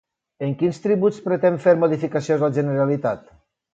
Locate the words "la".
2.47-2.53